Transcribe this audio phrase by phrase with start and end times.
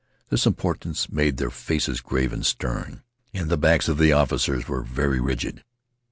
[0.29, 3.03] This importance made their faces grave and stern.
[3.35, 5.63] And the backs of the officers were very rigid.